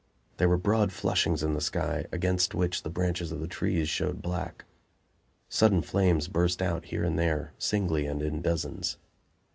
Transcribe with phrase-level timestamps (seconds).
[0.37, 4.19] There were broad flushings in the sky, against which the branches of the trees showed
[4.19, 4.65] black.
[5.47, 8.97] Sudden flames burst out here and there, singly and in dozens.